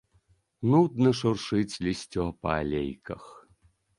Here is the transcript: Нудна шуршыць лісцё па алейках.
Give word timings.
Нудна 0.71 1.11
шуршыць 1.19 1.79
лісцё 1.87 2.25
па 2.45 2.57
алейках. 2.61 3.23